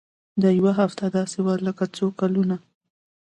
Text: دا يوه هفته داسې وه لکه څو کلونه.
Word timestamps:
دا 0.41 0.49
يوه 0.59 0.71
هفته 0.81 1.03
داسې 1.17 1.37
وه 1.45 1.55
لکه 1.67 1.83
څو 1.95 2.05
کلونه. 2.19 2.55